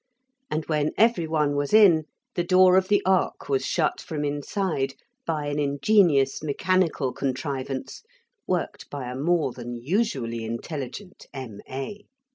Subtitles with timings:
[0.49, 4.95] And when every one was in, the door of the ark was shut from inside
[5.27, 8.01] by an ingenious mechanical contrivance
[8.47, 12.07] worked by a more than usually intelligent M.A.